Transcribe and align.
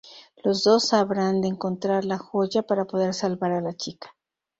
Los 0.43 0.63
dos 0.63 0.93
habrán 0.93 1.41
de 1.41 1.47
encontrar 1.49 2.05
la 2.05 2.17
joya 2.17 2.63
para 2.63 2.85
poder 2.85 3.13
salvar 3.13 3.51
a 3.51 3.61
la 3.61 3.75
chica. 3.75 4.15